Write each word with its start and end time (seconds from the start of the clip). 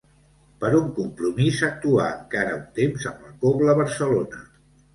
Per 0.61 0.71
un 0.77 0.87
compromís 0.99 1.59
actuà 1.67 2.09
encara 2.15 2.57
un 2.63 2.65
temps 2.81 3.07
amb 3.13 3.23
la 3.29 3.37
Cobla 3.47 3.79
Barcelona. 3.85 4.45